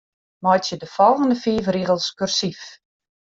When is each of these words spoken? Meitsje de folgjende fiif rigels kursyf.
Meitsje 0.45 0.77
de 0.83 0.87
folgjende 0.93 1.37
fiif 1.43 1.67
rigels 1.77 2.09
kursyf. 2.23 2.63